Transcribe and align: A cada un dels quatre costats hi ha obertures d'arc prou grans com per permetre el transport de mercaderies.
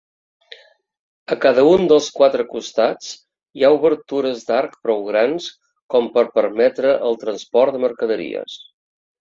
A 1.35 1.35
cada 1.41 1.65
un 1.71 1.83
dels 1.91 2.07
quatre 2.15 2.45
costats 2.53 3.11
hi 3.59 3.67
ha 3.67 3.71
obertures 3.77 4.41
d'arc 4.49 4.75
prou 4.87 5.05
grans 5.11 5.53
com 5.95 6.11
per 6.19 6.27
permetre 6.41 6.97
el 7.11 7.21
transport 7.27 7.77
de 7.79 7.87
mercaderies. 7.89 8.59